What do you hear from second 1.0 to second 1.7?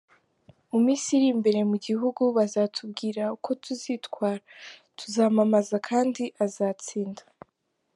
iri imbere